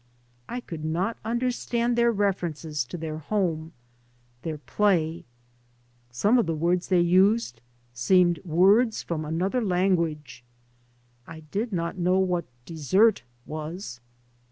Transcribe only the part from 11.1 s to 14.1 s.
I did not know what" dessert" was.